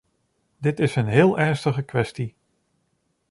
[0.57, 2.35] Dit is een heel ernstige kwestie.